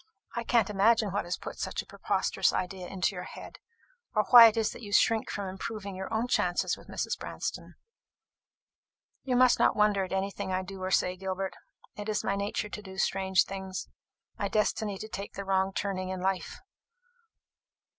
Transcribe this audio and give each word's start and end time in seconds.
I 0.35 0.43
can't 0.43 0.71
imagine 0.71 1.11
what 1.11 1.25
has 1.25 1.37
put 1.37 1.59
such 1.59 1.83
a 1.83 1.85
preposterous 1.85 2.51
idea 2.51 2.87
into 2.87 3.13
your 3.13 3.25
head, 3.25 3.59
or 4.15 4.23
why 4.31 4.47
it 4.47 4.57
is 4.57 4.71
that 4.71 4.81
you 4.81 4.91
shrink 4.91 5.29
from 5.29 5.47
improving 5.47 5.95
your 5.95 6.11
own 6.11 6.27
chances 6.27 6.75
with 6.75 6.87
Mrs. 6.87 7.19
Branston." 7.19 7.75
"You 9.21 9.35
must 9.35 9.59
not 9.59 9.75
wonder 9.75 10.03
at 10.03 10.11
anything 10.11 10.49
that 10.49 10.55
I 10.57 10.61
do 10.63 10.81
or 10.81 10.89
say, 10.89 11.15
Gilbert. 11.15 11.53
It 11.95 12.09
is 12.09 12.23
my 12.23 12.35
nature 12.35 12.67
to 12.69 12.81
do 12.81 12.97
strange 12.97 13.43
things 13.45 13.89
my 14.39 14.47
destiny 14.47 14.97
to 14.97 15.07
take 15.07 15.33
the 15.33 15.45
wrong 15.45 15.71
turning 15.71 16.09
in 16.09 16.19
life!" 16.19 16.57